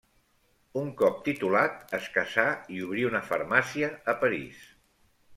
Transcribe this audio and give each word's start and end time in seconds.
Un 0.79 0.87
cop 1.01 1.19
titulat, 1.25 1.75
es 1.97 2.07
casà 2.15 2.45
i 2.77 2.81
obrí 2.85 3.03
una 3.09 3.21
farmàcia 3.27 3.91
a 4.15 4.17
París. 4.23 4.65